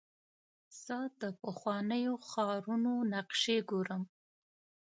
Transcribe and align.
زه 0.83 0.97
د 1.21 1.23
پخوانیو 1.41 2.13
ښارونو 2.29 2.93
نقشې 3.13 3.57
ګورم. 3.69 4.03